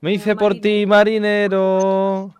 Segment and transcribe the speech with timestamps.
[0.00, 2.34] Me hice por ti marinero.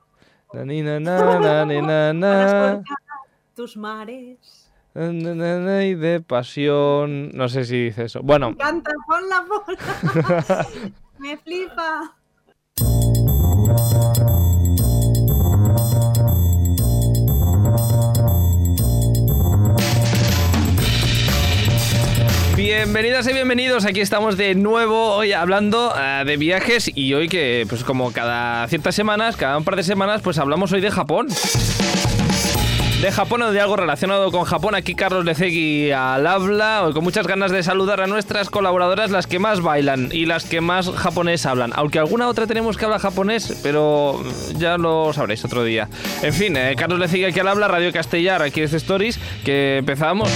[3.55, 4.71] Tus mares.
[4.95, 7.31] Y de pasión.
[7.31, 8.21] No sé si dice eso.
[8.23, 10.67] Bueno, Canta, pon la bola.
[11.19, 12.15] Me flipa.
[22.59, 27.65] Bienvenidas y bienvenidos, aquí estamos de nuevo hoy hablando eh, de viajes y hoy que
[27.69, 31.29] pues como cada ciertas semanas, cada un par de semanas, pues hablamos hoy de Japón.
[33.01, 37.05] De Japón o de algo relacionado con Japón, aquí Carlos Lecegui al habla, hoy con
[37.05, 40.91] muchas ganas de saludar a nuestras colaboradoras, las que más bailan y las que más
[40.91, 44.21] japonés hablan, aunque alguna otra tenemos que hablar japonés, pero
[44.57, 45.89] ya lo sabréis otro día.
[46.25, 50.29] En fin, eh, Carlos Lecegui aquí al habla, Radio Castellar, aquí es Stories, que empezamos.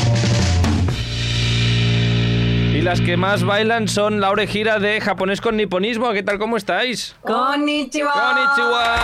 [2.83, 6.11] Y las que más bailan son Laure Gira de Japonés con Niponismo.
[6.11, 6.41] ¿Qué tal?
[6.41, 7.15] ¿Cómo estáis?
[7.23, 8.11] Konnichiwa.
[8.13, 8.97] Konnichiwa.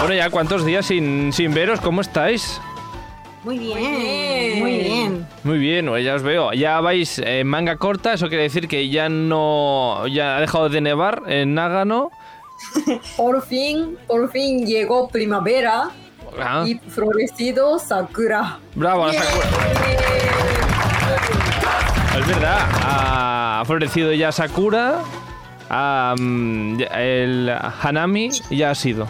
[0.00, 2.60] Bueno, ya cuántos días sin, sin veros, ¿cómo estáis?
[3.44, 4.58] Muy bien, bien.
[4.58, 5.26] muy bien.
[5.44, 6.52] Muy bien, pues ya os veo.
[6.52, 10.04] Ya vais en manga corta, eso quiere decir que ya no.
[10.08, 12.10] Ya ha dejado de nevar en Nagano.
[13.16, 15.92] Por fin, por fin llegó primavera
[16.38, 18.58] Ah, y florecido sakura.
[18.74, 19.46] bravo, la Sakura.
[22.18, 25.00] Es verdad, ha florecido ya Sakura.
[25.68, 26.14] ya-
[26.94, 27.50] el
[27.82, 29.06] Hanami ya ha sido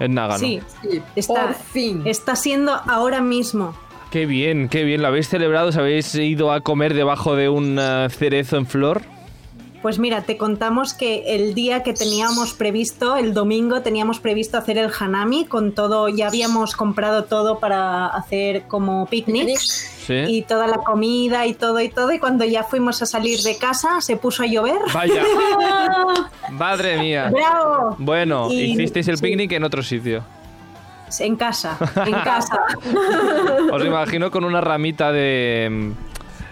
[0.00, 0.38] en Nagano.
[0.38, 2.02] Sí, Sí, Está- por fin.
[2.06, 3.74] está siendo ahora mismo.
[4.10, 5.00] Qué bien, qué bien.
[5.02, 5.68] ¿Lo habéis celebrado?
[5.68, 9.02] ¿Os habéis ido a comer debajo de un eh, cerezo en flor?
[9.82, 14.78] Pues mira, te contamos que el día que teníamos previsto, el domingo, teníamos previsto hacer
[14.78, 20.14] el hanami con todo, ya habíamos comprado todo para hacer como picnic Sí.
[20.28, 23.56] y toda la comida y todo y todo y cuando ya fuimos a salir de
[23.56, 24.78] casa se puso a llover.
[24.94, 25.22] Vaya.
[26.50, 27.30] Madre mía.
[27.32, 27.96] ¡Bravo!
[27.98, 29.22] Bueno, Y- hicisteis el sí.
[29.24, 30.22] picnic en otro sitio.
[31.20, 31.76] En casa,
[32.06, 32.60] en casa.
[33.72, 35.92] Os imagino con una ramita de,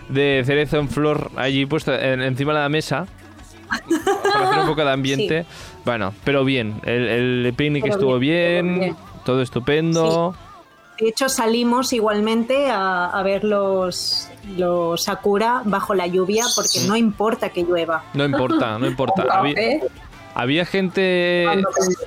[0.08, 3.06] de cerezo en flor allí puesta en- encima de la mesa.
[4.32, 5.46] Para hacer un poco de ambiente.
[5.84, 6.80] Bueno, pero bien.
[6.84, 7.08] El,
[7.46, 8.96] el picnic Pero estuvo bien, bien, todo bien.
[9.24, 10.34] todo estupendo.
[10.98, 16.94] De hecho, salimos igualmente a, a ver los, los sakura bajo la lluvia porque no
[16.96, 18.04] importa que llueva.
[18.12, 19.22] No importa, no importa.
[19.30, 19.80] Había, café.
[20.34, 21.46] había gente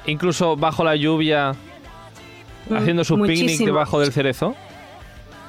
[0.06, 1.54] incluso bajo la lluvia
[2.70, 3.66] Mm, haciendo su picnic muchísimo.
[3.66, 4.56] debajo del cerezo.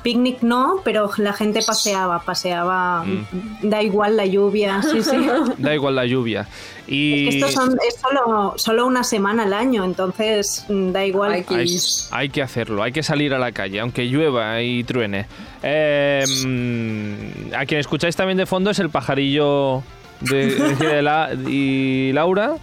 [0.05, 3.03] Picnic no, pero la gente paseaba, paseaba.
[3.05, 3.69] Mm.
[3.71, 5.17] Da igual la lluvia, sí, sí.
[5.59, 6.47] Da igual la lluvia.
[6.87, 11.33] Y Estos son, es solo, solo una semana al año, entonces mm, da igual.
[11.33, 11.67] Hay que
[12.13, 15.27] hay, que hacerlo, hay que salir a la calle, aunque llueva y truene.
[15.63, 19.83] Eh, mm, a quien escucháis también de fondo es el pajarillo
[20.21, 22.57] de, de la- y Laura.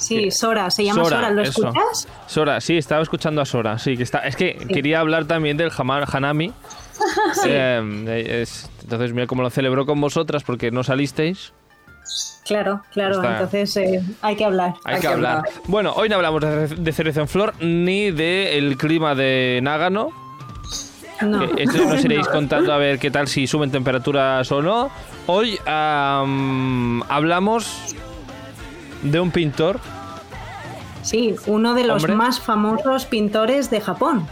[0.00, 1.68] Sí, Sora, se llama Sora, Sora, ¿lo eso.
[1.68, 2.08] escuchas?
[2.26, 3.78] Sora, sí, estaba escuchando a Sora.
[3.78, 4.20] Sí, que está.
[4.20, 6.52] Es que quería hablar también del Hanami.
[7.46, 11.54] Eh, es- entonces, mira cómo lo celebró con vosotras porque no salisteis.
[12.44, 13.32] Claro, claro, Está.
[13.32, 14.74] entonces eh, hay que hablar.
[14.84, 15.44] Hay, que, hablar.
[15.66, 20.10] Bueno, hoy no hablamos de, de cerezo en flor ni del clima de Nágano.
[21.22, 21.44] No.
[21.56, 24.90] Esto nos iréis contando a ver qué tal si suben temperaturas o no.
[25.26, 27.94] Hoy am, hablamos
[29.02, 29.80] de un pintor.
[31.02, 32.14] Sí, uno de los Hombre.
[32.16, 34.26] más famosos pintores de Japón.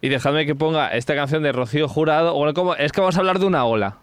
[0.00, 2.34] Y dejadme que ponga esta canción de Rocío Jurado.
[2.34, 2.74] Bueno, ¿cómo?
[2.74, 3.96] Es que vamos a hablar de una ola.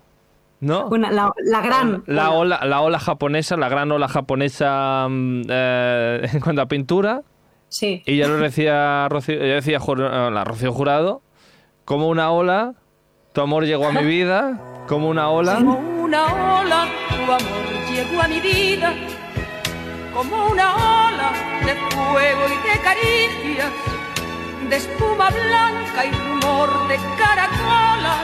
[0.60, 0.88] ¿No?
[0.88, 2.04] Una- la, la gran.
[2.08, 2.58] La ola.
[2.58, 7.22] ola, la ola japonesa, la gran ola japonesa mm, eh, en cuanto a pintura.
[7.70, 8.04] Sí.
[8.06, 11.22] Y ya lo decía Rocío, ya decía eh, la Rocío Jurado,
[11.86, 12.74] como una ola,
[13.34, 15.56] tu amor llegó a mi vida, como una ola.
[15.56, 16.26] Como una
[16.62, 18.94] ola, tu amor llegó a mi vida.
[20.14, 21.32] Como una ola
[21.66, 23.72] de fuego y de caricias,
[24.70, 28.22] de espuma blanca y rumor de caracolas.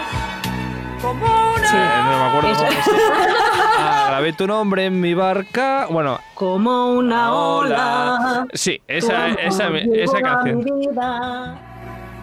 [1.02, 1.26] Como
[1.56, 1.78] una Sí.
[1.78, 2.56] Eh, no me acuerdo.
[2.58, 2.78] Cómo es.
[3.80, 5.86] Ah, grabé tu nombre en mi barca.
[5.90, 8.48] Bueno, Como una ola.
[8.52, 10.64] Sí, esa, esa, esa canción.
[10.64, 11.56] vida.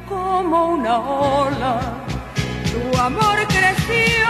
[0.08, 1.80] como una ola.
[2.64, 4.26] Tu amor creció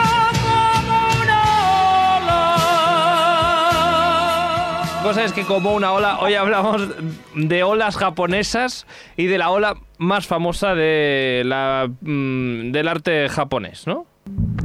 [5.04, 6.88] Cosa es que como una ola, hoy hablamos
[7.34, 8.86] de olas japonesas
[9.18, 14.06] y de la ola más famosa de la, mm, del arte japonés, ¿no?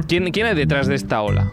[0.08, 1.52] ¿Quién, ¿Quién hay detrás de esta ola?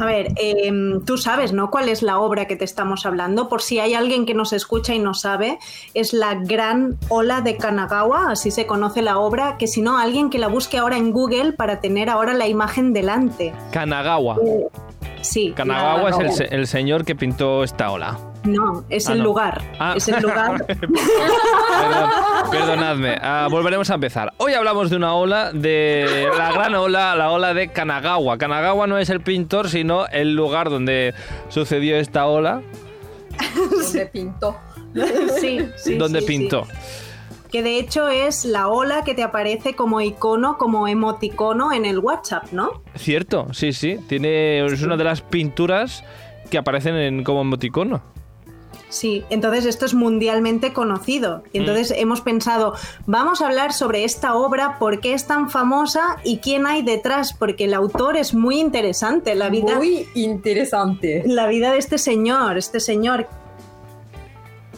[0.00, 1.70] A ver, em, tú sabes, ¿no?
[1.70, 3.50] ¿Cuál es la obra que te estamos hablando?
[3.50, 5.58] Por si hay alguien que nos escucha y no sabe,
[5.92, 10.30] es la Gran Ola de Kanagawa, así se conoce la obra, que si no, alguien
[10.30, 13.52] que la busque ahora en Google para tener ahora la imagen delante.
[13.72, 14.38] Kanagawa.
[15.20, 15.52] Sí.
[15.56, 18.18] Kanagawa es el, se- el señor que pintó esta ola.
[18.44, 19.24] No, es Ah, el no.
[19.24, 19.62] lugar.
[19.78, 19.94] Ah.
[19.96, 20.64] Es el lugar.
[20.66, 22.10] Perdón,
[22.50, 23.16] perdonadme.
[23.20, 24.32] Ah, volveremos a empezar.
[24.38, 28.38] Hoy hablamos de una ola, de la gran ola, la ola de Kanagawa.
[28.38, 31.14] Kanagawa no es el pintor, sino el lugar donde
[31.48, 32.62] sucedió esta ola,
[33.70, 34.56] Donde pintó.
[35.40, 36.32] sí, sí, donde sí, sí.
[36.38, 36.66] pintó.
[37.52, 41.98] Que de hecho es la ola que te aparece como icono, como emoticono en el
[41.98, 42.82] WhatsApp, ¿no?
[42.96, 43.98] Cierto, sí, sí.
[44.08, 46.02] Tiene, es una de las pinturas
[46.50, 48.02] que aparecen en, como emoticono.
[48.88, 51.42] Sí, entonces esto es mundialmente conocido.
[51.52, 52.74] Y entonces hemos pensado,
[53.06, 57.32] vamos a hablar sobre esta obra, por qué es tan famosa y quién hay detrás,
[57.32, 59.34] porque el autor es muy interesante.
[59.34, 61.22] La vida, Muy interesante.
[61.26, 63.28] la vida de este señor, este señor,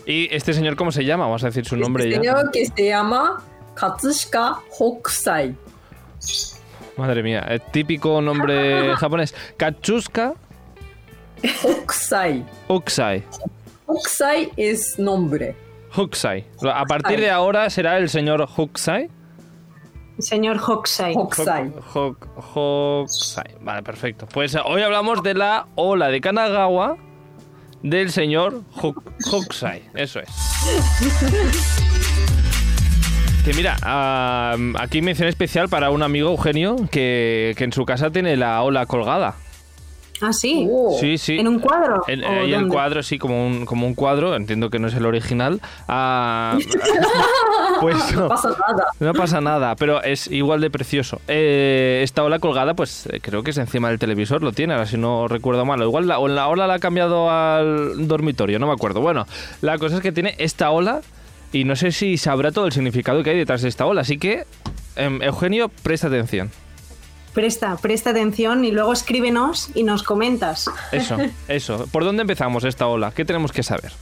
[0.07, 1.25] ¿Y este señor cómo se llama?
[1.25, 2.21] Vamos a decir su nombre este ya.
[2.35, 3.43] señor que se llama
[3.75, 5.55] Katsushika Hokusai.
[6.97, 9.35] Madre mía, el típico nombre japonés.
[9.57, 10.35] Katsushika
[11.63, 12.45] Hokusai.
[12.69, 13.23] Uksai.
[13.87, 15.57] Hokusai es nombre.
[15.97, 16.45] Huksai.
[16.73, 19.09] A partir de ahora será el señor Huksai.
[20.19, 21.15] señor Hokusai.
[21.15, 21.71] Hokusai.
[21.93, 23.57] Hok- Hokusai.
[23.61, 24.27] Vale, perfecto.
[24.27, 26.97] Pues eh, hoy hablamos de la ola de Kanagawa
[27.85, 29.83] del señor Hok- Hokusai.
[29.95, 30.29] Eso es.
[33.45, 33.77] Que mira,
[34.81, 38.87] aquí mención especial para un amigo Eugenio que, que en su casa tiene la ola
[38.87, 39.37] colgada.
[40.21, 40.67] Ah, sí.
[40.71, 40.97] Oh.
[41.01, 41.39] Sí, sí.
[41.39, 42.03] ¿En un cuadro?
[42.07, 44.35] En- ¿O ahí el cuadro, sí, como un, como un cuadro.
[44.37, 45.61] Entiendo que no es el original.
[45.89, 46.57] Ah,
[47.81, 48.29] pues No no.
[48.29, 48.85] pasa nada.
[49.01, 51.21] No pasa nada, pero es igual de precioso.
[51.29, 54.87] Eh, esta ola colgada, pues eh, creo que es encima del televisor, lo tiene, ahora
[54.87, 55.83] si no recuerdo mal.
[55.83, 59.01] Igual la, o la ola la ha cambiado al dormitorio, no me acuerdo.
[59.01, 59.27] Bueno,
[59.63, 61.01] la cosa es que tiene esta ola
[61.53, 64.03] y no sé si sabrá todo el significado que hay detrás de esta ola.
[64.03, 64.45] Así que,
[64.97, 66.51] em, Eugenio, presta atención.
[67.35, 70.71] Presta, presta atención y luego escríbenos y nos comentas.
[70.93, 71.17] Eso,
[71.49, 71.87] eso.
[71.91, 73.11] ¿Por dónde empezamos esta ola?
[73.11, 73.93] ¿Qué tenemos que saber?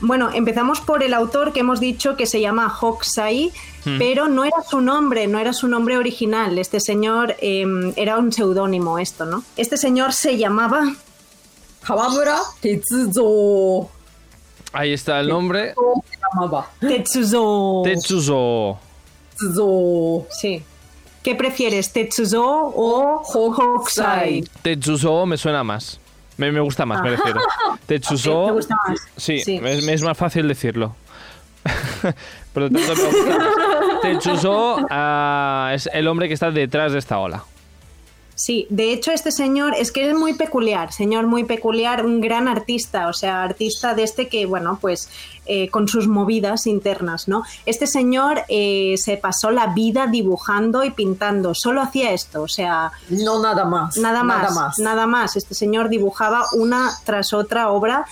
[0.00, 3.52] Bueno, empezamos por el autor que hemos dicho que se llama Hokusai,
[3.84, 3.96] Hmm.
[3.98, 6.58] pero no era su nombre, no era su nombre original.
[6.58, 7.64] Este señor eh,
[7.96, 9.44] era un seudónimo, esto, ¿no?
[9.56, 10.94] Este señor se llamaba
[11.84, 13.88] Kawamura Tetsuzo.
[14.72, 15.74] Ahí está el nombre.
[15.74, 16.68] Se llamaba.
[16.80, 17.82] Tetsuzo.
[17.84, 18.78] Tetsuzo.
[19.30, 20.26] Tetsuzo.
[20.30, 20.62] Sí.
[21.28, 24.42] ¿Qué prefieres, Tetsuzo o Hokusai?
[24.62, 26.00] Tetsuzo me suena más.
[26.38, 27.38] Me, me gusta más, me refiero.
[27.86, 28.46] Tetsuzo.
[28.46, 28.98] ¿Te gusta más?
[29.18, 29.60] Sí, Sí.
[29.62, 30.96] Es, es más fácil decirlo.
[32.54, 34.00] Por lo tanto, me gusta más.
[34.00, 37.44] Tetsuzo ah, es el hombre que está detrás de esta ola.
[38.38, 42.46] Sí, de hecho este señor es que es muy peculiar, señor muy peculiar, un gran
[42.46, 45.10] artista, o sea, artista de este que, bueno, pues
[45.46, 47.42] eh, con sus movidas internas, ¿no?
[47.66, 52.92] Este señor eh, se pasó la vida dibujando y pintando, solo hacía esto, o sea,
[53.10, 53.96] No nada más.
[53.96, 54.78] nada más, Nada más.
[54.78, 55.34] nada más.
[55.36, 58.06] Este señor dibujaba una tras otra obra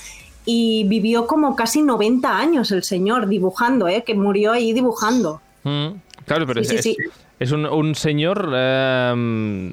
[0.44, 4.02] y vivió como casi 90 años el señor dibujando, ¿eh?
[4.04, 5.40] Que murió ahí dibujando.
[5.62, 5.88] Mm,
[6.24, 7.10] Claro, pero Sí, es, sí, sí.
[7.38, 8.50] Es un, un señor.
[8.54, 9.72] eh,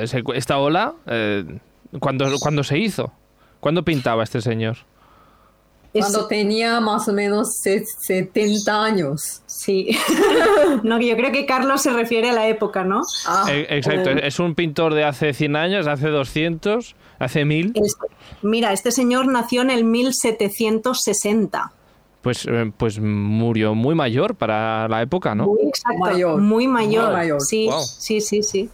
[0.00, 1.44] ese- esta ola, eh,
[2.00, 3.12] ¿cuándo, cuándo se hizo?
[3.60, 4.76] ¿Cuándo pintaba este señor?
[5.92, 9.42] Cuando tenía más o menos se- 70 años.
[9.44, 9.90] Sí.
[10.82, 13.02] no, yo creo que Carlos se refiere a la época, ¿no?
[13.26, 17.72] Ah, Eh, exacto, es un pintor de hace 100 años, hace 200, hace 1000.
[17.74, 18.06] Este-
[18.40, 21.72] mira, este señor nació en el 1760.
[22.22, 25.46] Pues, eh, pues murió muy mayor para la época, ¿no?
[25.46, 26.40] Muy exacto, Mayor.
[26.40, 27.04] muy mayor.
[27.06, 27.40] Muy mayor.
[27.40, 27.80] Sí, Wow.
[27.82, 28.70] sí, sí, sí.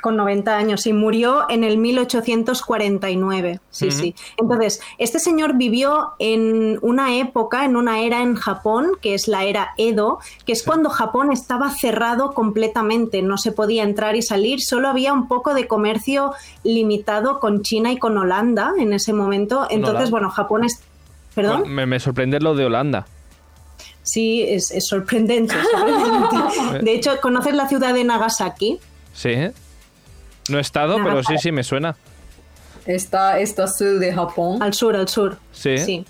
[0.00, 3.60] Con 90 años y murió en el 1849.
[3.70, 3.96] Sí, Ujú.
[3.98, 4.14] sí.
[4.38, 9.44] Entonces, este señor vivió en una época, en una era en Japón, que es la
[9.44, 14.60] era Edo, que es cuando Japón estaba cerrado completamente, no se podía entrar y salir,
[14.62, 16.32] solo había un poco de comercio
[16.64, 19.66] limitado con China y con Holanda en ese momento.
[19.70, 20.82] Entonces, bueno, Japón es...
[21.42, 21.68] ¿Perdón?
[21.72, 23.06] Me, me sorprende lo de Holanda.
[24.02, 26.78] Sí, es, es sorprendente, sorprendente.
[26.84, 28.80] De hecho, ¿conoces la ciudad de Nagasaki?
[29.12, 29.34] Sí.
[30.48, 31.96] No he estado, pero sí, sí, me suena.
[32.86, 34.62] Está, está sur de Japón.
[34.62, 35.38] Al sur, al sur.
[35.52, 35.78] Sí.
[35.78, 36.04] Sí.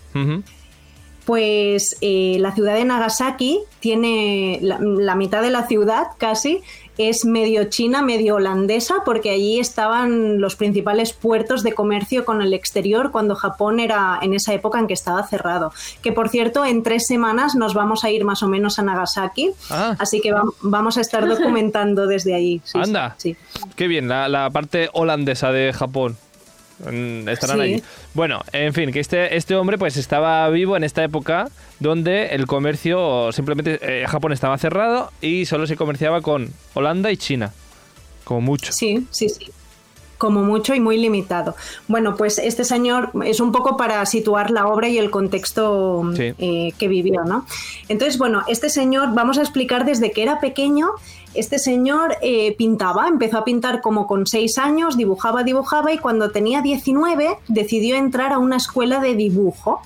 [1.30, 6.60] Pues eh, la ciudad de Nagasaki tiene la, la mitad de la ciudad casi
[6.98, 12.52] es medio china, medio holandesa, porque allí estaban los principales puertos de comercio con el
[12.52, 15.72] exterior cuando Japón era en esa época en que estaba cerrado.
[16.02, 19.52] Que por cierto, en tres semanas nos vamos a ir más o menos a Nagasaki,
[19.70, 19.94] Ah.
[20.00, 22.36] así que va- vamos a estar documentando desde.
[22.38, 23.14] Sí, sí, Anda.
[23.18, 23.36] sí.
[23.76, 26.16] Qué bien, la, la parte holandesa de Japón.
[26.90, 27.62] Mm, Estarán Sí.
[27.62, 27.82] allí.
[28.14, 32.46] Bueno, en fin, que este, este hombre pues estaba vivo en esta época donde el
[32.46, 37.52] comercio simplemente eh, Japón estaba cerrado y solo se comerciaba con Holanda y China.
[38.24, 38.72] Como mucho.
[38.72, 39.46] Sí, sí, sí.
[40.20, 41.56] Como mucho y muy limitado.
[41.88, 46.34] Bueno, pues este señor es un poco para situar la obra y el contexto Sí.
[46.36, 47.46] eh, que vivió, ¿no?
[47.88, 50.90] Entonces, bueno, este señor, vamos a explicar desde que era pequeño,
[51.32, 56.30] este señor eh, pintaba, empezó a pintar como con seis años, dibujaba, dibujaba y cuando
[56.30, 59.80] tenía 19 decidió entrar a una escuela de dibujo.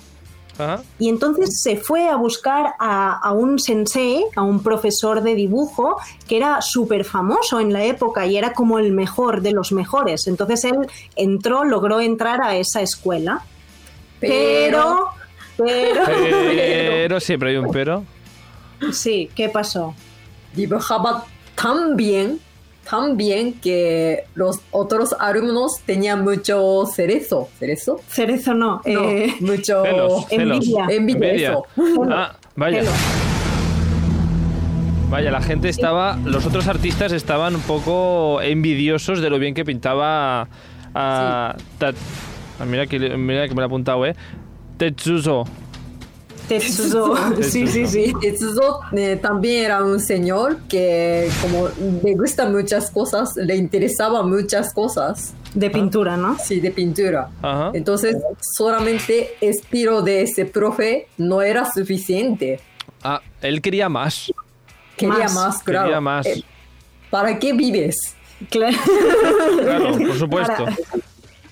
[0.58, 0.82] Ajá.
[0.98, 5.96] Y entonces se fue a buscar a, a un sensei, a un profesor de dibujo,
[6.28, 10.26] que era súper famoso en la época y era como el mejor de los mejores.
[10.26, 10.76] Entonces él
[11.16, 13.42] entró, logró entrar a esa escuela.
[14.20, 15.08] Pero,
[15.56, 18.04] pero, Pero siempre hay un pero.
[18.92, 19.94] sí, ¿qué pasó?
[20.54, 22.40] dibujaba tan bien,
[22.88, 27.48] tan bien que los otros alumnos tenían mucho cerezo.
[27.58, 28.00] ¿Cerezo?
[28.08, 30.56] Cerezo no, No, eh, mucho Celos, celos.
[30.58, 30.86] envidia.
[30.90, 31.66] envidia, eso.
[32.10, 32.82] Ah, vaya.
[35.10, 36.16] Vaya, la gente estaba.
[36.24, 40.48] Los otros artistas estaban un poco envidiosos de lo bien que pintaba.
[40.96, 41.94] a Tat-
[42.60, 44.14] ah, mira, que, mira que me lo he apuntado, ¿eh?
[44.76, 45.44] Tetsuzo.
[46.48, 47.14] Tetsuzo.
[47.42, 48.12] Sí, sí, sí.
[48.20, 51.68] Tetsuzo eh, también era un señor que como
[52.02, 56.36] le gustan muchas cosas, le interesaban muchas cosas, De pintura, ¿no?
[56.38, 57.28] sí, de pintura.
[57.42, 57.70] Ajá.
[57.74, 58.16] Entonces,
[58.56, 62.60] solamente estilo de ese profe no era suficiente.
[63.02, 64.32] Ah, él quería más.
[64.96, 65.34] Quería Más.
[65.34, 65.86] más, claro.
[65.86, 66.26] Quería más.
[66.26, 66.44] Eh,
[67.10, 68.14] ¿Para qué vives?
[68.50, 68.76] Claro.
[69.62, 70.64] Claro, por supuesto.
[70.64, 70.76] Para,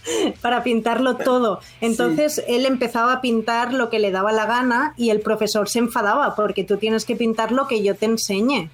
[0.41, 1.61] para pintarlo todo.
[1.81, 5.79] Entonces él empezaba a pintar lo que le daba la gana y el profesor se
[5.79, 8.71] enfadaba porque tú tienes que pintar lo que yo te enseñe.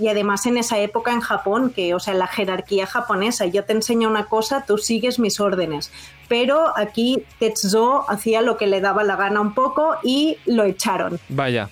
[0.00, 3.72] Y además en esa época en Japón, que, o sea, la jerarquía japonesa, yo te
[3.72, 5.90] enseño una cosa, tú sigues mis órdenes.
[6.28, 11.18] Pero aquí Tetsuzo hacía lo que le daba la gana un poco y lo echaron.
[11.28, 11.68] Vaya.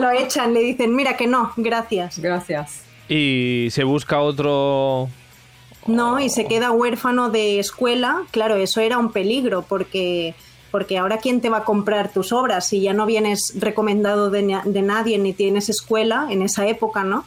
[0.00, 2.18] Lo echan, le dicen, mira que no, gracias.
[2.18, 2.82] Gracias.
[3.08, 5.08] Y se busca otro.
[5.86, 8.22] No, y se queda huérfano de escuela.
[8.30, 10.34] Claro, eso era un peligro porque,
[10.70, 14.60] porque ahora quién te va a comprar tus obras si ya no vienes recomendado de,
[14.64, 17.24] de nadie ni tienes escuela en esa época, ¿no?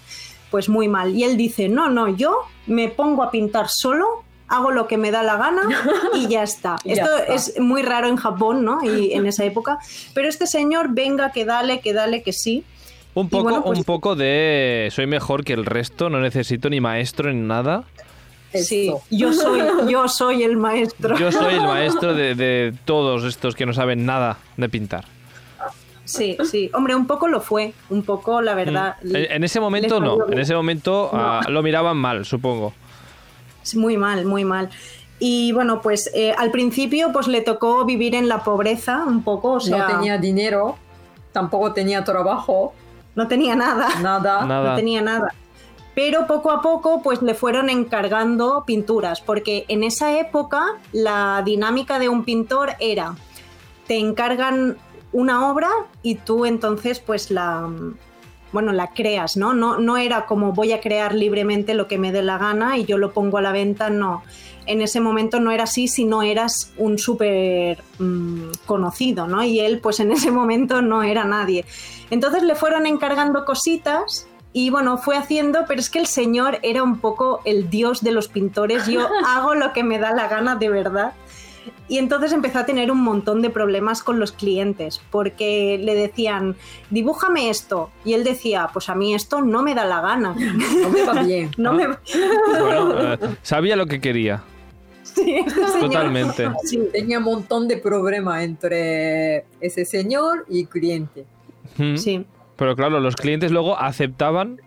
[0.52, 1.16] Pues muy mal.
[1.16, 2.36] Y él dice, no, no, yo
[2.68, 4.06] me pongo a pintar solo,
[4.48, 5.64] hago lo que me da la gana
[6.14, 6.76] y ya está.
[6.86, 7.34] Ya Esto está.
[7.34, 8.84] es muy raro en Japón, ¿no?
[8.84, 9.80] Y en esa época.
[10.14, 12.64] Pero este señor, venga, que dale, que dale, que sí.
[13.16, 16.80] Un poco, bueno, pues- un poco de soy mejor que el resto, no necesito ni
[16.82, 17.84] maestro ni nada.
[18.54, 21.18] Sí, yo soy, yo soy el maestro.
[21.18, 25.06] Yo soy el maestro de, de todos estos que no saben nada de pintar.
[26.06, 26.70] Sí, sí.
[26.74, 27.74] Hombre, un poco lo fue.
[27.90, 28.98] Un poco, la verdad.
[29.04, 31.20] En, en ese momento les no, en ese momento No.
[31.20, 32.74] ah, lo miraban mal, supongo.
[33.76, 34.70] Muy mal, muy mal.
[35.20, 39.54] Y bueno, pues eh, al principio pues le tocó vivir en la pobreza un poco,
[39.54, 40.78] o sea, no tenía dinero,
[41.32, 42.74] tampoco tenía trabajo,
[43.16, 44.46] no tenía nada, nada.
[44.46, 44.72] Nada.
[44.72, 45.34] no tenía nada.
[45.96, 52.00] Pero poco a poco pues le fueron encargando pinturas, porque en esa época la dinámica
[52.00, 53.16] de un pintor era,
[53.88, 54.78] te encargan
[55.12, 55.70] una obra
[56.02, 57.70] y tú entonces pues la,
[58.52, 59.54] bueno, la creas, ¿no?
[59.54, 62.86] No, no era como voy a crear libremente lo que me dé la gana y
[62.86, 64.24] yo lo pongo a la venta, no.
[64.66, 69.44] En ese momento no era así si no eras un súper mm, conocido, ¿no?
[69.44, 71.66] Y él pues en ese momento no era nadie.
[72.10, 76.84] Entonces le fueron encargando cositas y bueno, fue haciendo, pero es que el señor era
[76.84, 80.56] un poco el dios de los pintores, yo hago lo que me da la gana
[80.56, 81.14] de verdad.
[81.88, 86.56] Y entonces empezó a tener un montón de problemas con los clientes, porque le decían,
[86.90, 87.90] dibújame esto.
[88.04, 90.36] Y él decía, pues a mí esto no me da la gana.
[90.82, 91.52] No me va bien.
[91.58, 91.74] No Ah.
[91.74, 91.88] me...
[92.60, 94.44] Bueno, eh, sabía lo que quería,
[95.04, 96.50] Sí, este totalmente.
[96.64, 101.26] Sí, Tenía un montón de problemas entre ese señor y cliente.
[101.78, 101.96] Mm.
[101.98, 102.26] sí.
[102.56, 104.62] Pero claro, los clientes luego aceptaban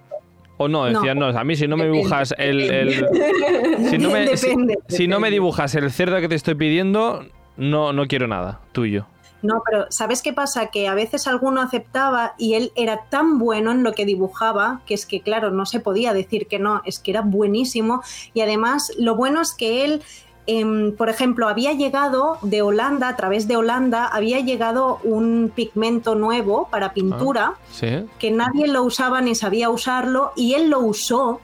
[0.59, 2.61] o no, decían, no, a mí si no me Depende, dibujas el...
[2.71, 3.07] el-
[3.91, 7.27] si, no me, si- Depende, si no me dibujas el cerdo que te estoy pidiendo,
[7.57, 9.07] no, no quiero nada tuyo.
[9.43, 10.69] No, pero ¿sabes qué pasa?
[10.69, 14.95] Que a veces alguno aceptaba y él era tan bueno en lo que dibujaba que
[14.95, 18.03] es que, claro, no se podía decir que no, es que era buenísimo.
[18.33, 20.03] Y además, lo bueno es que él,
[20.47, 26.15] em, por ejemplo, había llegado de Holanda, a través de Holanda, había llegado un pigmento
[26.15, 28.05] nuevo para pintura Sí.
[28.19, 31.41] que nadie lo usaba ni sabía usarlo y él lo usó.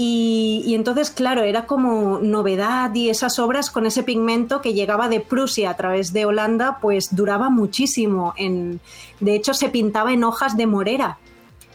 [0.00, 5.08] Y, y entonces, claro, era como novedad y esas obras con ese pigmento que llegaba
[5.08, 8.32] de Prusia a través de Holanda, pues duraba muchísimo.
[8.36, 8.78] En,
[9.18, 11.18] de hecho, se pintaba en hojas de morera,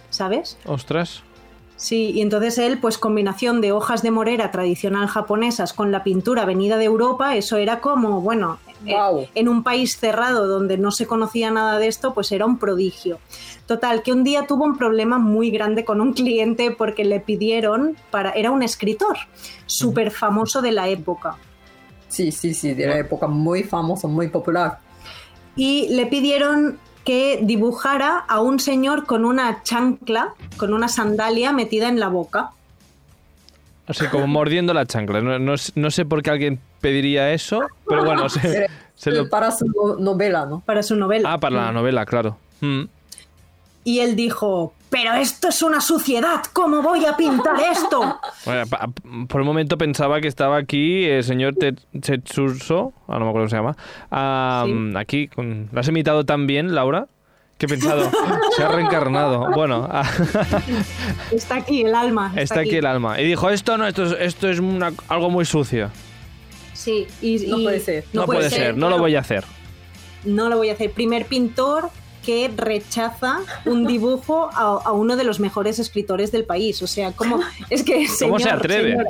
[0.10, 0.58] ¿sabes?
[0.66, 1.22] Ostras.
[1.84, 6.46] Sí, y entonces él, pues combinación de hojas de morera tradicional japonesas con la pintura
[6.46, 8.96] venida de Europa, eso era como, bueno, eh,
[9.36, 13.20] en un país cerrado donde no se conocía nada de esto, pues era un prodigio.
[13.66, 17.98] Total, que un día tuvo un problema muy grande con un cliente porque le pidieron
[18.12, 19.18] para, era un escritor
[19.66, 21.36] súper famoso de la época.
[22.08, 24.80] Sí, sí, sí, de la época muy famoso, muy popular.
[25.58, 31.90] y le pidieron que dibujara a un señor con una chancla, con una sandalia metida
[31.90, 32.52] en la boca.
[33.88, 35.22] Así como mordiendo la chancla.
[35.22, 39.30] No, no sé- no sé por qué alguien pediría eso, pero bueno, se, se lo...
[39.30, 40.62] Para su no- novela, ¿no?
[40.62, 41.34] para su novela.
[41.34, 42.38] Ah, para la novela, claro.
[42.62, 42.84] Mm.
[43.86, 48.20] Y él dijo, pero esto es una suciedad, ¿cómo voy a pintar esto?
[48.46, 48.90] Bueno, pa-
[49.28, 53.48] por un momento pensaba que estaba aquí el señor Te- Tetsuso, ah, no me acuerdo
[53.48, 54.98] cómo se llama, Sí.
[54.98, 57.08] aquí, con, ¿lo has imitado tan bien, Laura?
[57.58, 58.10] Que he pensado,
[58.58, 59.52] se ha reencarnado.
[59.52, 59.88] Bueno,
[61.32, 62.34] Está aquí el alma.
[62.36, 63.20] está aquí el alma.
[63.22, 65.90] Y dijo, esto no, esto es, esto es una- algo muy sucio.
[66.74, 68.04] Sí, y, No y- puede ser.
[68.14, 69.46] No, puede, ser, no lo voy a hacer.
[70.26, 70.92] No lo voy a hacer.
[70.92, 71.90] Primer pintor
[72.26, 76.82] que rechaza un dibujo a, a uno de los mejores escritores del país.
[76.82, 77.40] O sea, ¿cómo,
[77.70, 78.92] es que, ¿Cómo se atreve?
[78.92, 79.10] señora,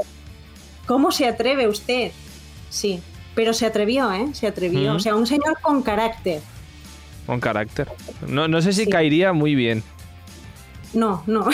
[0.85, 2.11] ¿Cómo se atreve usted?
[2.69, 2.99] Sí,
[3.35, 4.27] pero se atrevió, ¿eh?
[4.33, 4.93] Se atrevió.
[4.95, 6.41] O sea, un señor con carácter.
[7.25, 7.87] Con carácter.
[8.27, 8.89] No, no sé si Sí.
[8.89, 9.81] caería muy bien.
[10.93, 11.47] No, no.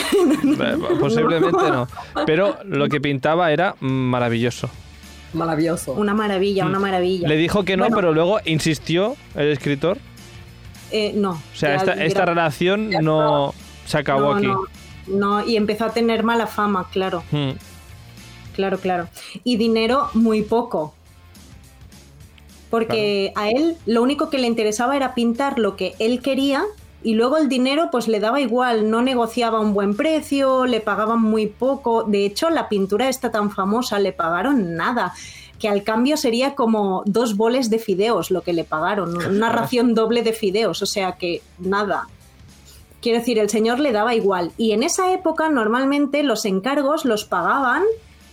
[0.98, 1.86] Posiblemente no.
[2.26, 4.68] Pero lo que pintaba era maravilloso.
[5.32, 5.92] Maravilloso.
[5.92, 7.28] una maravilla, una maravilla.
[7.28, 7.96] Le dijo que no, Bueno.
[7.96, 9.98] pero luego insistió el escritor.
[10.90, 11.32] Eh, no.
[11.32, 13.54] O sea, esta, relación no
[13.86, 14.46] se acabó no, aquí.
[14.46, 14.66] No,
[15.06, 17.50] no, y empezó a tener mala fama, claro, Mm.
[18.54, 19.08] claro, claro.
[19.44, 20.94] Y dinero muy poco.
[22.70, 26.64] Porque a él lo único que le interesaba era pintar lo que él quería
[27.02, 31.20] y luego el dinero pues le daba igual, no negociaba un buen precio, le pagaban
[31.20, 32.04] muy poco.
[32.04, 35.14] De hecho, la pintura está tan famosa, le pagaron nada,
[35.60, 39.94] que al cambio sería como dos boles de fideos lo que le pagaron, una ración
[39.94, 42.08] doble de fideos, o sea que nada.
[43.02, 44.52] Quiero decir, el señor le daba igual.
[44.58, 47.82] Y en esa época normalmente los encargos los pagaban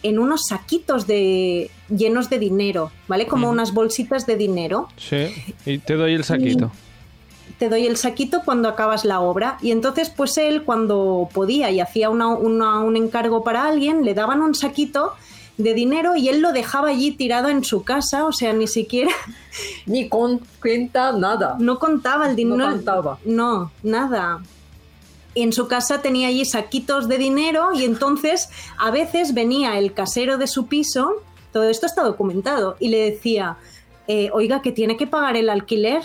[0.04, 3.28] en unos saquitos de llenos de dinero, ¿vale?
[3.28, 4.88] Como unas bolsitas de dinero.
[4.98, 5.28] Sí,
[5.66, 6.72] y te doy el saquito.
[7.60, 9.58] Te doy el saquito cuando acabas la obra.
[9.62, 14.14] Y entonces, pues él, cuando podía y hacía una- una- un encargo para alguien, le
[14.14, 15.14] daban un saquito
[15.58, 19.12] de dinero y él lo dejaba allí tirado en su casa, o sea, ni siquiera
[19.86, 21.56] Ni con cuenta nada.
[21.60, 22.58] no contaba el dinero.
[22.58, 23.20] No contaba.
[23.26, 24.42] No, nada.
[25.36, 30.38] En su casa tenía allí saquitos de dinero y entonces a veces venía el casero
[30.38, 33.58] de su piso, todo esto está documentado, y le decía,
[34.08, 36.02] eh, oiga, que tiene que pagar el alquiler.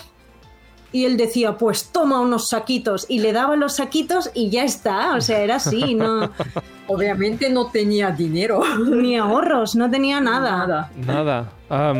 [0.93, 3.05] Y él decía, pues toma unos saquitos.
[3.09, 5.15] Y le daba los saquitos y ya está.
[5.15, 6.31] O sea, era así, no,
[6.87, 8.61] Obviamente no tenía dinero.
[8.89, 10.89] ni ahorros, no tenía nada.
[10.95, 11.51] Nada.
[11.69, 11.99] Nada.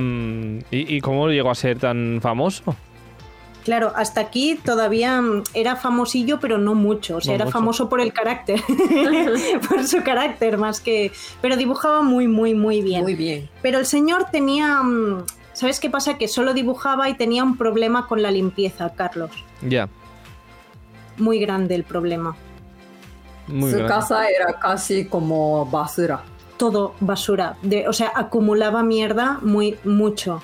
[0.71, 2.75] ¿y, y cómo llegó a ser tan famoso?
[3.63, 7.17] Claro, hasta aquí todavía mm, era famosillo, pero no mucho.
[7.17, 7.57] O sea, No era mucho.
[7.57, 8.61] famoso por el carácter,
[9.69, 11.11] por su carácter más que...
[11.41, 13.01] Pero dibujaba muy, muy, muy bien.
[13.01, 13.49] Muy bien.
[13.61, 14.81] Pero el señor tenía...
[15.53, 16.17] ¿Sabes qué pasa?
[16.17, 19.31] Que solo dibujaba y tenía un problema con la limpieza, Carlos.
[19.61, 19.87] Ya,
[21.17, 22.35] Muy grande el problema.
[23.47, 23.93] muy Su grande.
[23.93, 26.23] casa era casi como basura.
[26.57, 27.55] Todo basura.
[27.61, 30.41] De, o sea, acumulaba mierda muy, mucho.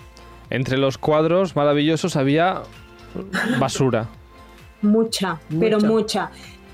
[0.52, 2.62] Entre los cuadros maravillosos había
[3.60, 4.08] basura.
[4.82, 5.88] Mucha, pero Mucha.
[5.88, 6.32] mucha.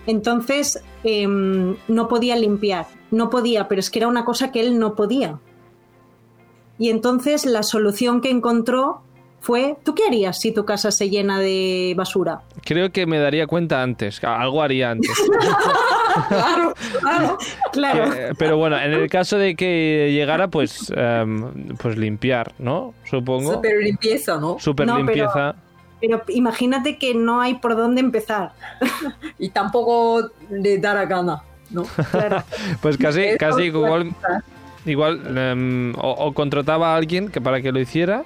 [0.08, 2.86] Entonces, em, no podía limpiar.
[3.12, 5.40] No podía, pero es que era una cosa que él no podía.
[6.78, 9.02] Y entonces la solución que encontró
[9.40, 12.42] fue, ¿tú qué harías si tu casa se llena de basura?
[12.64, 14.24] Creo que me daría cuenta antes.
[14.24, 15.12] Algo haría antes.
[16.30, 17.38] Claro, claro.
[17.74, 18.12] Claro.
[18.12, 22.94] Que- pero bueno, en el caso de que llegara, pues, em, pues limpiar, ¿no?
[23.04, 23.54] Supongo.
[23.56, 24.58] Super limpieza, ¿no?
[24.58, 25.56] Super No, limpieza.
[26.00, 28.54] Pero imagínate que no hay por dónde empezar.
[29.40, 31.84] Y tampoco le da la gana, ¿no?
[32.12, 32.44] Claro.
[32.82, 34.14] Pues casi, casi puede
[34.86, 38.24] igual, em, o, o contrataba a alguien que para que lo hiciera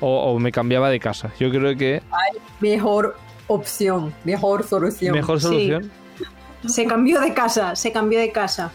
[0.00, 1.30] o, o me cambiaba de casa.
[1.38, 2.02] Yo creo que
[2.60, 3.16] Mejor
[3.46, 5.14] opción, mejor solución.
[5.14, 5.46] mejor Sí.
[5.46, 5.90] solución.
[6.66, 8.72] Se cambió de casa, se cambió de casa.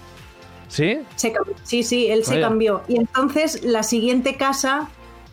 [0.69, 0.99] ¿Sí?
[1.15, 2.81] Se sí, sí, él se cambió.
[2.87, 4.87] Y entonces la siguiente casa,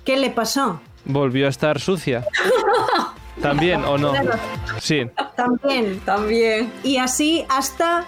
[0.04, 0.80] ¿qué le pasó?
[1.04, 2.26] Volvió a estar sucia.
[3.40, 4.12] También o no.
[4.80, 5.06] Sí.
[5.36, 6.00] También.
[6.00, 6.70] También.
[6.82, 8.04] Y así hasta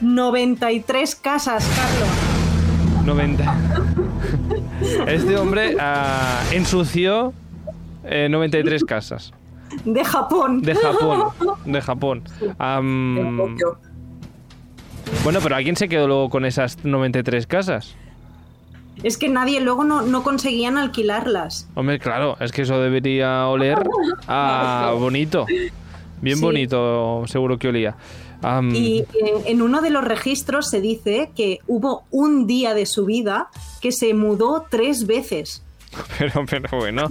[0.00, 2.08] 93 casas, Carlos.
[3.04, 3.56] 90.
[5.06, 7.32] Este hombre ah, ensució
[8.04, 9.32] eh, 93 casas
[9.84, 10.62] De Japón.
[10.62, 11.28] de Japón.
[11.66, 12.22] De Japón.
[15.22, 17.94] Bueno, pero ¿alguien se quedó luego con esas 93 casas?
[19.02, 21.68] Es que nadie luego no, no conseguían alquilarlas.
[21.74, 23.78] Hombre, claro, es que eso debería oler
[24.26, 25.46] a bonito.
[26.20, 26.42] Bien Sí.
[26.42, 27.96] bonito, seguro que olía.
[28.72, 33.04] Y en, en uno de los registros se dice que hubo un día de su
[33.04, 33.48] vida
[33.80, 35.62] que se mudó tres veces.
[36.18, 37.08] Pero, pero bueno.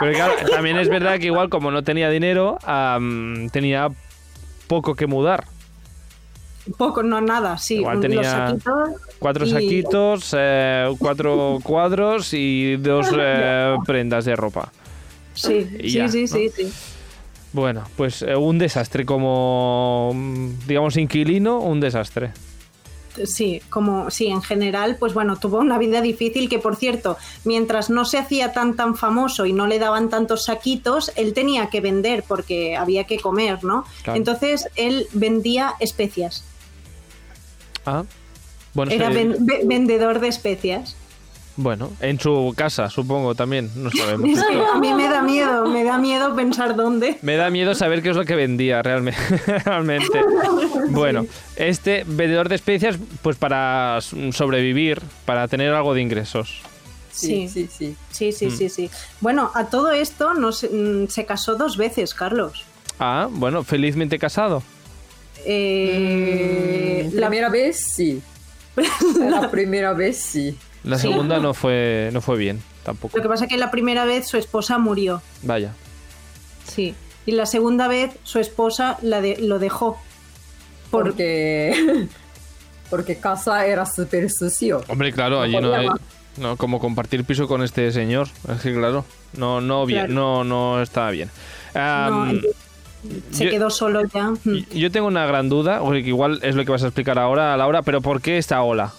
[0.00, 2.56] pero claro, también es verdad que igual como no tenía dinero,
[3.52, 3.88] tenía
[4.66, 5.44] poco que mudar.
[6.78, 7.76] Poco, no nada, sí.
[7.76, 14.72] Igual Los saquitos Cuatro y- saquitos, eh, cuatro cuadros y dos eh, prendas de ropa.
[15.34, 16.26] Sí, y sí, ya, sí, ¿no?
[16.28, 16.72] sí, sí.
[17.52, 22.32] Bueno, pues eh, un desastre como, mm, digamos, inquilino, un desastre.
[23.24, 27.90] Sí, como sí, en general, pues bueno, tuvo una vida difícil que, por cierto, mientras
[27.90, 31.80] no se hacía tan tan famoso y no le daban tantos saquitos, él tenía que
[31.80, 33.84] vender porque había que comer, ¿no?
[34.04, 34.16] Claro.
[34.16, 36.44] Entonces él vendía especias.
[37.84, 38.04] Ah,
[38.74, 40.94] bueno, Era ven- vendedor de especias.
[41.62, 44.28] Bueno, en su casa, supongo, también, no sabemos.
[44.38, 47.18] Es que a mí me da miedo, me da miedo pensar dónde.
[47.22, 49.14] Me da miedo saber qué es lo que vendía realme-
[49.64, 50.20] realmente.
[50.90, 51.24] Bueno,
[51.56, 53.98] este vendedor de especias, pues para
[54.32, 56.60] sobrevivir, para tener algo de ingresos.
[57.12, 57.68] Sí, Sí.
[57.68, 57.96] sí, sí.
[58.10, 58.32] Sí, Mm.
[58.32, 58.90] sí, sí, sí.
[59.20, 62.64] Bueno, a todo esto no se, mm, se casó dos veces, Carlos.
[62.98, 64.62] Ah, bueno, felizmente casado.
[65.44, 68.20] Eh, Mm, la- primera vez sí.
[69.18, 70.56] La primera vez sí.
[70.84, 71.08] La Sí.
[71.08, 73.16] segunda no fue, no fue bien, tampoco.
[73.16, 75.72] Lo que pasa es que la primera vez su esposa murió, Vaya.
[76.66, 76.94] sí.
[77.26, 79.98] Y la segunda vez su esposa la de- lo dejó.
[80.90, 82.06] Por- Porque.
[82.90, 84.82] Porque casa era súper sucio.
[84.88, 85.88] Hombre, claro, allí no hay...
[86.38, 88.26] No, como compartir piso con este señor.
[88.52, 89.04] Es que claro,
[89.36, 90.12] no, no bien, Claro.
[90.14, 91.30] no, no estaba bien.
[91.74, 92.32] No,
[93.30, 94.32] se yo- quedó solo ya.
[94.74, 97.56] Yo tengo una gran duda, o que igual es lo que vas a explicar ahora,
[97.56, 98.92] Laura, pero ¿por qué esta ola?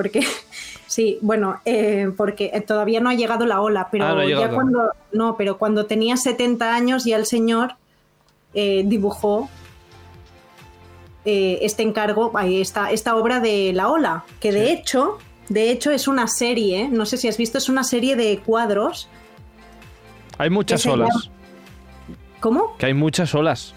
[0.00, 0.24] Porque,
[0.86, 4.48] sí, bueno, eh, porque eh, todavía no ha llegado la ola, pero Ah, no ya
[4.48, 7.74] cuando, no, pero cuando tenía 70 años ya el señor
[8.54, 9.50] eh, dibujó
[11.26, 14.72] eh, este encargo, ahí está, esta obra de la ola, que de Sí.
[14.72, 15.18] hecho,
[15.50, 19.08] de hecho es una serie, no sé si has visto, es una serie de cuadros.
[20.38, 21.08] Hay muchas ¿Qué se olas.
[21.12, 21.36] llama?
[22.40, 22.76] ¿Cómo?
[22.78, 23.74] Que hay muchas olas.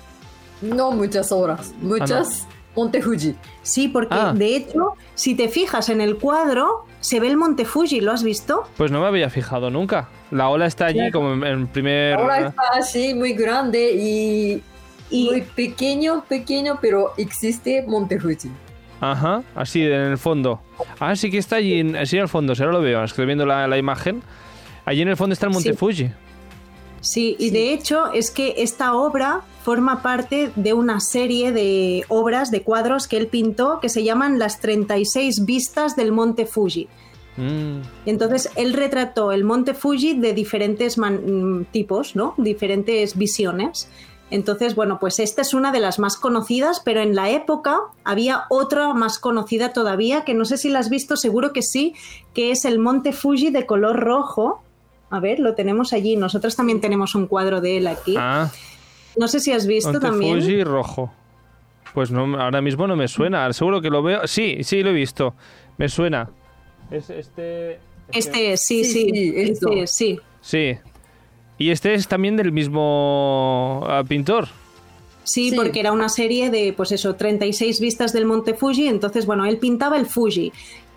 [0.62, 1.74] No muchas horas.
[1.82, 2.48] Muchas.
[2.76, 3.36] Monte Fuji.
[3.62, 4.34] Sí, porque Ah.
[4.34, 8.24] de hecho, si te fijas en el cuadro, se ve el Monte Fuji, ¿lo has
[8.24, 8.64] visto?
[8.78, 10.10] Pues no me había fijado nunca.
[10.32, 11.12] La ola está allí Claro.
[11.14, 12.16] como en, en primer...
[12.16, 14.64] Ahora está así, muy grande y.
[15.10, 18.50] Y Muy pequeño, pequeño, pero existe Monte Fuji.
[19.00, 20.62] Ajá, así en el fondo.
[21.00, 23.26] Ah, sí que está allí, en, sí, en el fondo, si ahora lo veo, estoy
[23.28, 24.24] viendo la, la imagen.
[24.86, 25.76] Allí en el fondo está el Monte Sí.
[25.78, 26.10] Fuji.
[27.04, 27.52] Sí, y Sí.
[27.52, 33.08] de hecho es que esta obra forma parte de una serie de obras, de cuadros
[33.08, 36.88] que él pintó que se llaman Las 36 vistas del Monte Fuji.
[37.36, 42.36] Mm, Entonces él retrató el Monte Fuji de diferentes mm, tipos, ¿no?
[42.38, 43.90] Diferentes visiones.
[44.32, 48.46] Entonces, bueno, pues esta es una de las más conocidas, pero en la época había
[48.50, 51.94] otra más conocida todavía, que no sé si la has visto, seguro que sí,
[52.34, 54.63] que es el Monte Fuji de color rojo.
[55.14, 56.16] A ver, lo tenemos allí.
[56.16, 58.16] Nosotros también tenemos un cuadro de él aquí.
[58.18, 58.50] Ah,
[59.16, 60.42] No sé si has visto Monte también.
[60.42, 61.14] Fuji rojo.
[61.94, 63.54] Pues no, ahora mismo no me suena.
[63.54, 64.26] Seguro que lo veo.
[64.26, 65.36] Sí, sí, lo he visto.
[65.78, 66.32] Me suena.
[66.90, 67.80] Es este.
[68.12, 70.20] Este, sí, Sí, sí, este, sí.
[70.42, 70.78] Sí.
[71.60, 74.48] Y este es también del mismo ah, pintor.
[75.24, 75.56] Sí, Sí.
[75.56, 78.88] porque era una serie de, pues eso, 36 vistas del Monte Fuji.
[78.88, 80.52] Entonces, bueno, él pintaba el Fuji.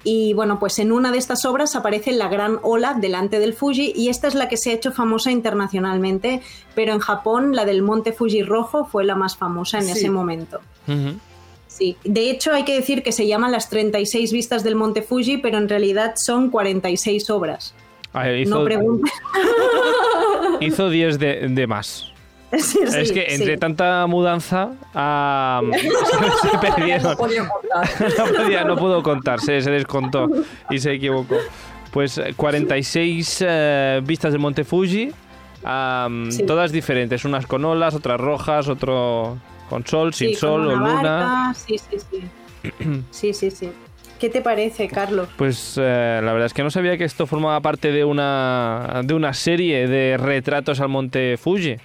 [0.09, 3.93] Y bueno, pues en una de estas obras aparece la gran ola delante del Fuji
[3.97, 6.43] y esta es la que se ha hecho famosa internacionalmente,
[6.77, 9.91] pero en Japón la del Monte Fuji rojo fue la más famosa en Sí.
[9.93, 10.61] ese momento.
[11.67, 15.39] Sí, de hecho hay que decir que se llaman las 36 vistas del Monte Fuji,
[15.39, 17.75] pero en realidad son 46 obras.
[18.13, 19.13] Ah, hizo, No preguntes.
[20.61, 22.13] hizo 10 de, de más.
[22.59, 23.59] Sí, es que entre sí.
[23.59, 25.61] tanta mudanza ah,
[26.43, 27.03] se, se perdieron.
[27.13, 27.89] No podía contar.
[28.19, 30.29] no, podía- no pudo contar, se, se descontó
[30.71, 31.37] y se equivocó.
[31.91, 35.11] Pues eh, 46 eh, vistas del Monte Fuji,
[36.47, 41.03] todas diferentes, unas con olas, otras rojas, otro con sol, sin sol o una luna.
[41.03, 43.03] barca, Sí, sí, sí.
[43.11, 43.71] sí, sí, sí.
[44.21, 45.29] ¿Qué te parece, Carlos?
[45.37, 49.13] Pues eh, la verdad es que no sabía que esto formaba parte de una, de
[49.13, 51.77] una serie de retratos al Monte Fuji.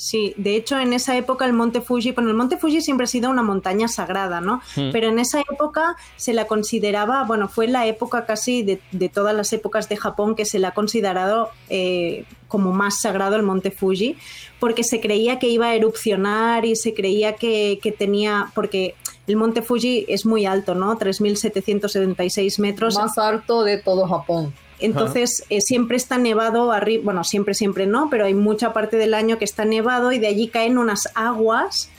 [0.00, 3.06] Sí, de hecho en esa época el Monte Fuji, bueno, el Monte Fuji siempre ha
[3.06, 4.62] sido una montaña sagrada, ¿no?
[4.74, 4.92] Mm.
[4.92, 9.36] Pero en esa época se la consideraba, bueno, fue la época casi de, de todas
[9.36, 13.70] las épocas de Japón que se la ha considerado eh, como más sagrado el Monte
[13.70, 14.16] Fuji,
[14.58, 18.94] porque se creía que iba a erupcionar y se creía que, que tenía, porque
[19.26, 20.98] el Monte Fuji es muy alto, ¿no?
[20.98, 22.94] 3.776 metros.
[22.94, 24.54] Más alto de todo Japón.
[24.80, 29.14] Entonces eh, siempre está nevado arriba, bueno, siempre, siempre no, pero hay mucha parte del
[29.14, 31.90] año que está nevado y de allí caen unas aguas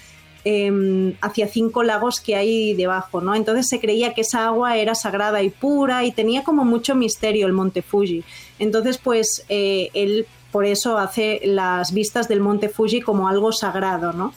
[0.44, 3.36] eh, hacia cinco lagos que hay debajo, ¿no?
[3.36, 7.46] Entonces se creía que esa agua era sagrada y pura y tenía como mucho misterio
[7.46, 8.24] el monte Fuji.
[8.58, 14.13] Entonces, pues eh, él por eso hace las vistas del monte Fuji como algo sagrado,
[14.13, 14.34] ¿no?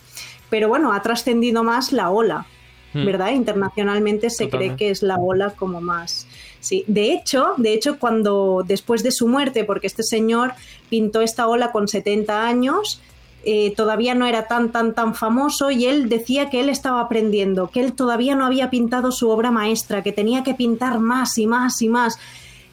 [0.51, 2.47] Pero bueno, ha trascendido más la ola,
[2.95, 3.05] Mm.
[3.07, 3.33] ¿verdad?
[3.33, 4.77] Internacionalmente se Totalmente.
[4.77, 6.27] cree que es la ola como más.
[6.65, 10.55] Sí, de hecho, de hecho, cuando después de su muerte, porque este señor
[10.89, 13.03] pintó esta ola con 70 años,
[13.45, 17.69] eh, todavía no era tan, tan, tan famoso y él decía que él estaba aprendiendo,
[17.69, 21.47] que él todavía no había pintado su obra maestra, que tenía que pintar más y
[21.47, 22.19] más y más.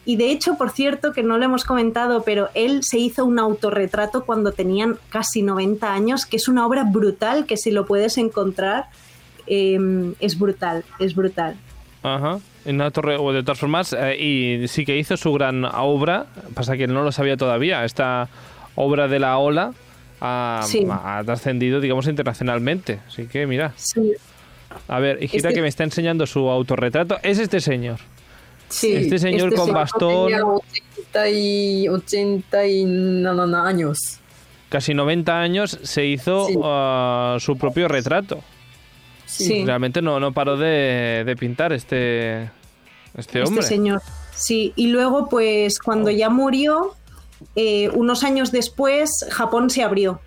[0.06, 3.40] Y de hecho, por cierto, que no lo hemos comentado, pero él se hizo un
[3.40, 8.18] autorretrato cuando tenían casi 90 años, que es una obra brutal, que si lo puedes
[8.18, 8.86] encontrar,
[9.48, 11.58] eh, es brutal, es brutal.
[12.04, 12.40] Ajá.
[12.66, 16.28] En una torre, o de todas formas, eh, y sí que hizo su gran obra,
[16.54, 18.30] pasa que no lo sabía todavía, esta
[18.76, 19.74] obra de la ola
[20.22, 20.86] ha, Sí.
[20.90, 23.00] ha trascendido, digamos, internacionalmente.
[23.08, 24.14] Así que mira, Sí,
[24.88, 27.98] a ver, Hijira Este- que me está enseñando su autorretrato, es este señor.
[28.70, 34.20] sí, Este señor con señor bastón, Tenía 80 y 87 años.
[34.70, 36.56] casi 90 años, se hizo Sí.
[36.64, 38.40] ah, su propio retrato.
[39.32, 39.66] Sí.
[39.66, 42.50] Realmente no, no paró de, de pintar este,
[43.16, 43.62] este hombre.
[43.62, 44.02] Este señor.
[44.36, 46.96] Sí, y luego, pues, cuando ya murió,
[47.56, 50.20] eh, unos años después, Japón se abrió.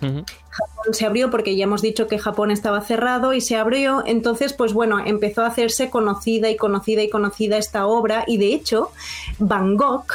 [0.00, 4.02] Japón se abrió porque ya hemos dicho que Japón estaba cerrado y se abrió.
[4.04, 8.24] Entonces, pues bueno, empezó a hacerse conocida y conocida y conocida esta obra.
[8.26, 8.90] Y de hecho,
[9.38, 10.06] Van Gogh,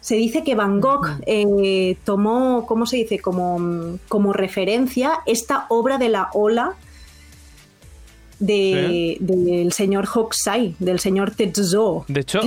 [0.00, 3.18] se dice que Van Gogh eh, tomó, ¿cómo se dice?
[3.18, 6.76] Como, como referencia esta obra de la ola
[8.38, 12.04] de- del señor Hokusai, del señor Tetsuo.
[12.08, 12.40] De hecho,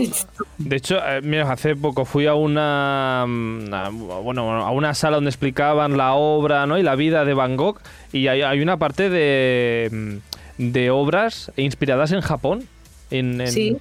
[0.58, 5.30] de hecho, eh, mira, hace poco fui a una, mm, bueno, a una sala donde
[5.32, 6.78] explicaban la obra, ¿no?
[6.78, 7.80] Y la vida de Van Gogh
[8.13, 12.65] y hay, hay una parte de, mm, de obras inspiradas en Japón,
[13.12, 13.78] en, en- Sí.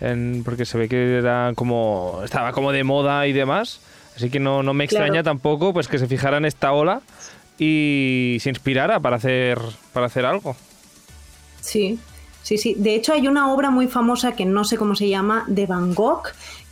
[0.00, 3.80] en- porque se ve que era como estaba como de moda y demás,
[4.16, 5.04] así que no, no me Claro.
[5.06, 7.02] extraña tampoco, pues que se fijara en esta ola
[7.58, 9.58] y se inspirara para hacer
[9.92, 10.56] para hacer algo.
[11.62, 11.98] Sí,
[12.42, 12.74] sí, sí.
[12.76, 15.94] De hecho, hay una obra muy famosa que no sé cómo se llama, de Van
[15.94, 16.24] Gogh,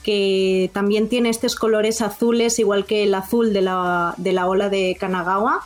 [0.03, 4.71] que también tiene estos colores azules, igual que el azul de la, de la ola
[4.71, 5.61] de Kanagawa.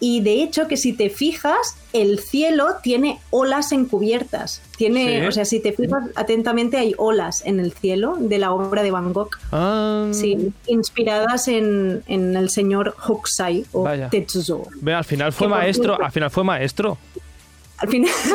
[0.00, 4.62] Y de hecho, que si te fijas, el cielo tiene olas encubiertas.
[4.76, 5.26] Tiene, Sí.
[5.26, 8.90] o sea, si te fijas atentamente, hay olas en el cielo de la obra de
[8.90, 9.30] Van Gogh.
[9.52, 14.08] Ah, Sí, inspiradas en, en el señor Hokusai o Vaya.
[14.10, 14.64] Tetsuzo.
[14.80, 16.98] Ve, al final fue maestro, al final fue maestro.
[17.78, 18.30] Al final, sí,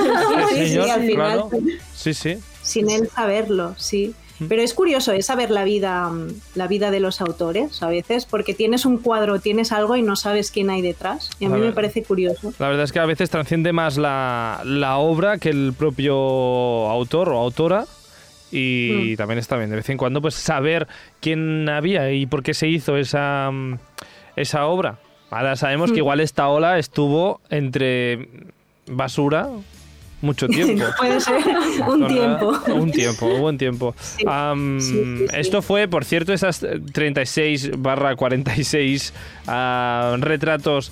[0.50, 1.50] sí, señor, al final claro.
[1.94, 2.38] Sí, sí.
[2.62, 4.16] sin él saberlo, sí.
[4.50, 8.26] Pero es curioso es saber la vida, mm, la vida de los autores a veces,
[8.26, 11.30] porque tienes un cuadro, tienes algo y no sabes quién hay detrás.
[11.40, 12.54] Y a mí me parece curioso.
[12.60, 17.30] La verdad es que a veces trasciende más la, la obra que el propio autor
[17.30, 17.86] o autora.
[18.52, 20.88] Y también está bien, de vez en cuando, pues saber
[21.22, 23.80] quién había y por qué se hizo esa, mm,
[24.36, 25.00] esa obra.
[25.32, 28.28] Ahora sabemos que igual esta ola estuvo entre
[28.88, 29.50] basura
[30.24, 30.86] mucho tiempo.
[30.98, 31.36] Puede ser
[31.88, 32.54] un tiempo.
[32.74, 33.96] Un tiempo, un buen tiempo.
[34.00, 34.26] Sí,
[34.80, 35.26] sí.
[35.34, 39.14] Esto fue, por cierto, esas 36 barra 46
[39.48, 40.92] ah, retratos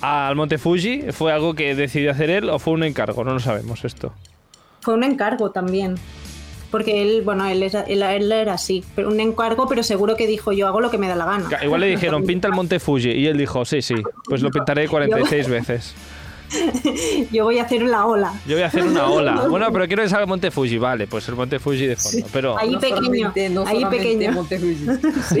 [0.00, 1.12] al Monte Fuji.
[1.12, 3.24] ¿Fue algo que decidió hacer él o fue un encargo?
[3.24, 4.12] No lo sabemos esto.
[4.80, 5.96] Fue un encargo también.
[6.70, 10.26] Porque él, bueno, él era, él, él era así, pero un encargo, pero seguro que
[10.26, 11.48] dijo yo hago lo que me da la gana.
[11.62, 13.12] Igual le dijeron, pinta el Monte Fuji.
[13.12, 15.94] Y él dijo, sí, sí, pues lo pintaré 46 veces.
[17.32, 18.32] Yo voy a hacer la ola.
[18.46, 19.46] Yo voy a hacer una ola.
[19.48, 20.78] Bueno, pero quiero que salga el Monte Fuji.
[20.78, 22.26] Vale, pues el Monte Fuji de fondo.
[22.32, 24.32] Pero Ahí No pequeño, no ahí pequeño.
[24.32, 25.40] Monte Fuji.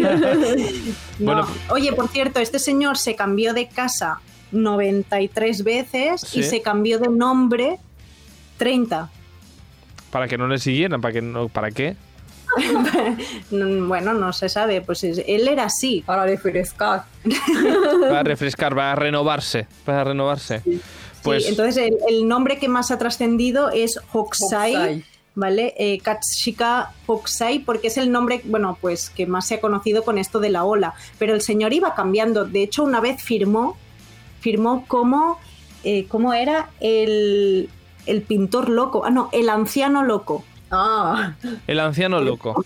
[1.18, 1.24] No.
[1.24, 1.46] Bueno.
[1.70, 4.20] Oye, por cierto, este señor se cambió de casa
[4.52, 6.40] 93 veces Sí.
[6.40, 7.78] y se cambió de nombre
[8.58, 9.10] 30.
[10.10, 11.96] para que no le siguieran, para que no, ¿para qué?
[13.50, 16.02] Mm, Bueno, no se sabe, pues es- él era así.
[16.06, 17.04] Para refrescar.
[18.00, 20.62] Para refrescar, para renovarse, para renovarse.
[21.22, 25.04] Pues Sí, entonces el, el nombre que más ha trascendido es Hokusai, Hokusai.
[25.34, 25.74] ¿vale?
[25.76, 30.18] Eh, Katsushika Hokusai, porque es el nombre, bueno, pues que más se ha conocido con
[30.18, 30.94] esto de la ola.
[31.18, 32.44] Pero el señor iba cambiando.
[32.44, 33.76] De hecho, una vez firmó
[34.40, 35.38] firmó como,
[35.82, 36.68] eh, ¿cómo era?
[36.78, 37.68] El,
[38.06, 40.44] el pintor loco, ah, no, el anciano loco.
[40.70, 41.34] Ah,
[41.68, 42.64] El anciano loco.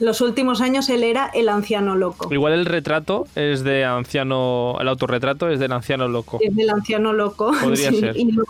[0.00, 2.32] Los últimos años él era el anciano loco.
[2.32, 6.38] Igual el retrato es de anciano, el autorretrato es del anciano loco.
[6.40, 7.52] Es del anciano loco.
[7.62, 8.16] Podría ser.
[8.16, 8.44] y lo-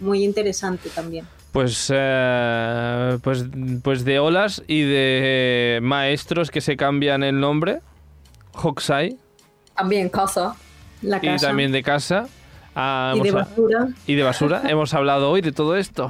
[0.00, 1.26] muy interesante también.
[1.52, 3.46] Pues, eh, pues,
[3.82, 7.80] pues de olas y de maestros que se cambian el nombre,
[8.52, 9.16] Hokusai,
[9.74, 10.54] También casa.
[11.02, 12.28] La y también de casa.
[12.74, 13.88] ah, y de basura.
[14.06, 14.62] y de basura.
[14.68, 16.08] Hemos hablado hoy de todo esto.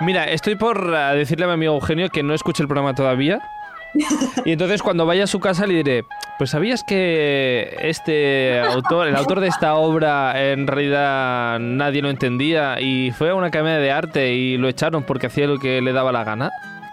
[0.00, 3.40] Mira, estoy por eh, decirle a mi amigo Eugenio que no escuche el programa todavía.
[4.44, 6.04] Y entonces cuando vaya a su casa le diré,
[6.36, 12.78] pues ¿sabías que este autor, el autor de esta obra en realidad nadie lo entendía
[12.78, 15.92] y fue a una academia de arte y lo echaron porque hacía lo que le
[15.94, 16.50] daba la gana?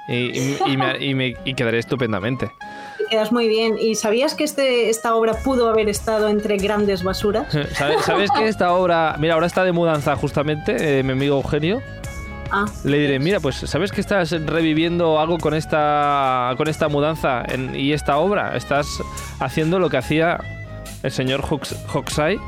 [0.07, 2.51] Y, y- y me, y me- y quedaré estupendamente.
[2.97, 3.75] Te quedas muy bien.
[3.77, 7.47] ¿Y sabías que este, esta obra pudo haber estado entre grandes basuras?
[7.73, 11.81] ¿Sabes, sabes que esta obra, mira, ahora está de mudanza justamente, eh, mi amigo Eugenio?
[12.55, 17.43] Ah, Le diré, mira, pues ¿sabes que estás reviviendo algo con esta, con esta mudanza
[17.47, 18.55] en- y esta obra?
[18.55, 18.87] Estás
[19.39, 20.39] haciendo lo que hacía
[21.01, 22.39] el señor Hoks- Hokusai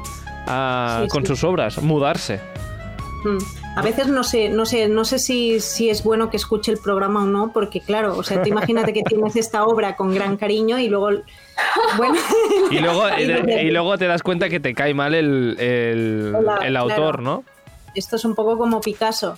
[0.48, 1.28] ah, Sí, con sí.
[1.30, 2.40] sus obras, mudarse.
[3.24, 3.38] mm.
[3.78, 6.78] A veces no sé, no sé, no sé si, si es bueno que escuche el
[6.78, 10.38] programa o no, porque claro, o sea, tú imagínate que tienes esta obra con gran
[10.38, 11.10] cariño y luego,
[11.98, 12.16] bueno,
[12.72, 17.18] Y luego, Y luego- te das cuenta que te cae mal el, el, el autor,
[17.18, 17.22] claro.
[17.22, 17.44] ¿no?
[17.96, 19.38] esto es un poco como Picasso.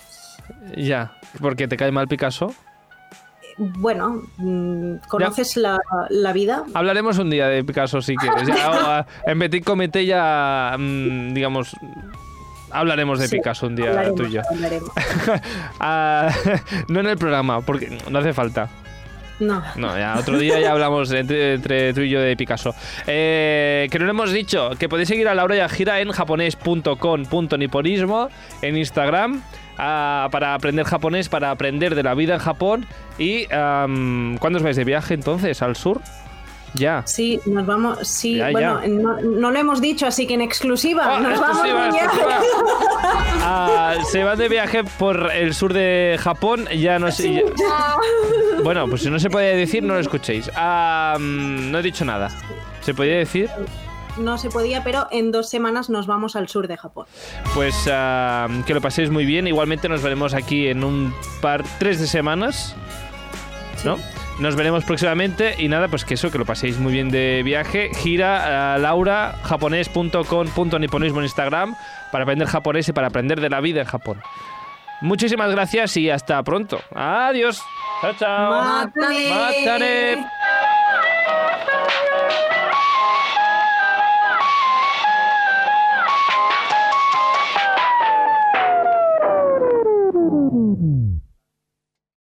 [0.76, 2.54] Ya, porque te cae mal Picasso.
[3.58, 5.80] Bueno, mm, ¿conoces la,
[6.10, 6.64] la vida?
[6.76, 8.48] Hablaremos un día de Picasso si quieres.
[8.48, 11.76] Ya, en Petit Comité ya, mm, digamos,
[12.70, 14.42] hablaremos de Sí, Picasso un día hablaremos, tú y yo.
[14.52, 14.92] hablaremos.
[15.80, 16.30] Ah,
[16.88, 18.70] no en el programa, porque no hace falta.
[19.40, 22.74] No, No, ya otro día ya hablamos entre, entre tú y yo de Picasso.
[23.06, 26.12] Eh, que no lo hemos dicho, que podéis seguir a Laura y a Gira en
[26.12, 28.30] japonés.com.niponismo
[28.64, 29.44] en Instagram
[29.78, 32.86] ah, para aprender japonés, para aprender de la vida en Japón.
[33.18, 35.62] Y am, ¿cuándo os vais de viaje entonces?
[35.62, 36.02] ¿Al sur?
[36.74, 37.02] Ya.
[37.08, 38.88] sí, nos vamos, sí, Ya, bueno, ya.
[38.90, 41.98] No, no lo hemos dicho, así que en exclusiva, Ah, nos vamos de viaje.
[41.98, 42.40] exclusiva.
[43.50, 46.66] Ah, se van de viaje por el sur de Japón.
[46.78, 47.34] Ya no sé.
[47.56, 47.96] ya-
[48.64, 50.52] Bueno, pues si no se podía decir, no lo escuchéis.
[50.56, 52.30] Ah, no he dicho nada.
[52.82, 53.50] ¿Se podía decir?
[54.20, 57.06] No se podía, pero en dos semanas nos vamos al sur de Japón.
[57.54, 59.48] Pues ah, que lo paséis muy bien.
[59.48, 62.76] Igualmente nos veremos aquí en un par, tres de semanas.
[63.84, 63.98] ¿No?
[64.40, 67.90] Nos veremos próximamente y nada, pues que eso, que lo paséis muy bien de viaje.
[67.96, 71.76] Gira a Laura, japonés.com.niponismo en Instagram
[72.12, 74.22] para aprender japonés y para aprender de la vida en Japón.
[75.02, 76.80] Muchísimas gracias y hasta pronto.
[76.94, 77.62] Adiós.
[78.02, 78.92] Chao, chao.
[90.68, 90.97] Mm-hmm.